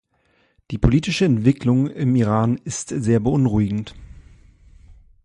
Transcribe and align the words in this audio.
Die 0.71 0.79
politische 0.79 1.25
Entwicklung 1.25 1.85
im 1.87 2.15
Iran 2.15 2.57
ist 2.63 2.89
sehr 2.89 3.19
beunruhigend. 3.19 3.93